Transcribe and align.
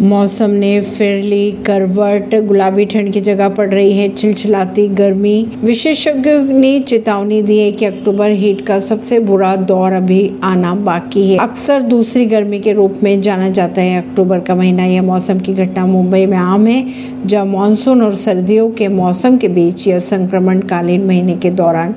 मौसम 0.00 0.50
ने 0.50 0.80
फिर 0.80 1.22
ली 1.22 1.52
करवट, 1.52 2.46
गुलाबी 2.46 2.84
ठंड 2.84 3.12
की 3.12 3.20
जगह 3.20 3.48
पड़ 3.48 3.68
रही 3.70 3.98
है, 3.98 4.08
चिलचिलाती 4.08 4.88
गर्मी। 4.88 5.46
विशेषज्ञों 5.64 6.44
ने 6.44 6.80
चेतावनी 6.80 7.42
दी 7.42 7.58
है 7.58 7.72
कि 7.72 7.84
अक्टूबर 7.84 8.30
हीट 8.30 8.66
का 8.66 8.80
सबसे 8.80 9.18
बुरा 9.18 9.56
दौर 9.56 9.92
अभी 9.92 10.32
आना 10.44 10.74
बाकी 10.74 11.30
है। 11.30 11.38
अक्सर 11.38 11.82
दूसरी 11.82 12.26
गर्मी 12.26 12.60
के 12.60 12.72
रूप 12.72 13.00
में 13.02 13.22
जाना 13.22 13.48
जाता 13.48 13.82
है। 13.82 13.98
अक्टूबर 13.98 14.40
का 14.40 14.54
महीना 14.54 14.84
यह 14.84 15.02
मौसम 15.02 15.38
की 15.38 15.54
घटना 15.54 15.86
मुंबई 15.86 16.26
में 16.26 16.38
आम 16.38 16.66
है 16.66 16.86
जब 17.26 17.46
मानसून 17.46 18.02
और 18.02 18.16
सर्दियों 18.16 18.70
के 18.70 18.88
मौसम 18.88 19.36
के 19.36 19.48
बीच 19.48 19.88
यह 19.88 19.98
संक्रमण 19.98 20.60
कालीन 20.60 21.04
महीने 21.04 21.36
के 21.36 21.50
दौरान 21.50 21.92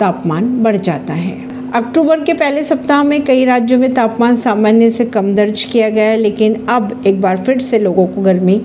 तापमान 0.00 0.62
बढ़ 0.62 0.76
जाता 0.76 1.12
है। 1.12 1.51
अक्टूबर 1.74 2.20
के 2.20 2.32
पहले 2.34 2.62
सप्ताह 2.64 3.02
में 3.02 3.22
कई 3.24 3.44
राज्यों 3.44 3.78
में 3.78 3.92
तापमान 3.94 4.36
सामान्य 4.36 4.90
से 4.90 5.04
कम 5.04 5.34
दर्ज 5.34 5.62
किया 5.64 5.88
गया 5.90 6.14
लेकिन 6.14 6.54
अब 6.70 7.02
एक 7.06 7.20
बार 7.20 7.36
फिर 7.36 7.58
से 7.58 7.78
लोगों 7.78 8.06
को 8.06 8.22
गर्मी 8.22 8.56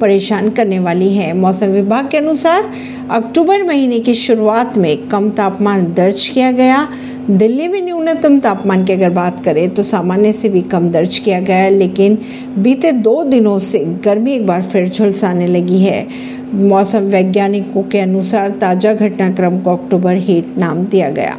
परेशान 0.00 0.50
करने 0.50 0.78
वाली 0.78 1.12
है। 1.14 1.32
मौसम 1.32 1.66
विभाग 1.66 2.08
के 2.10 2.18
अनुसार, 2.18 2.70
अक्टूबर 3.10 3.62
महीने 3.62 3.98
की 4.00 4.14
शुरुआत 4.14 4.78
में 4.78 5.06
कम 5.08 5.28
तापमान 5.30 5.92
दर्ज 5.94 6.28
किया 6.28 6.52
गया। 6.52 6.86
दिल्ली 7.30 7.68
में 7.68 7.80
न्यूनतम 7.82 8.38
तापमान 8.38 8.84
की 8.84 8.92
अगर 8.92 9.10
बात 9.10 9.44
करें 9.44 9.68
तो 9.70 9.82
सामान्य 9.82 10.32
से 10.32 10.48
भी 10.48 10.62
कम 10.62 10.88
दर्ज 10.90 11.18
किया 11.18 11.40
गया 11.40 11.68
लेकिन 11.68 12.18
बीते 12.58 12.92
दो 12.92 13.22
दिनों 13.24 13.58
से 13.60 13.84
गर्मी 14.04 14.32
एक 14.32 14.46
बार 14.46 14.62
फिर 14.62 14.88
झुलसाने 14.88 15.46
लगी 15.46 15.78
है। 15.78 16.06
मौसम 16.54 17.10
वैज्ञानिकों 17.10 17.82
के 17.82 18.00
अनुसार, 18.00 18.50
ताज़ा 18.50 18.92
घटनाक्रम 18.94 19.58
को 19.58 19.76
अक्टूबर 19.76 20.16
हीट 20.18 20.58
नाम 20.58 20.84
दिया 20.84 21.10
गया। 21.10 21.38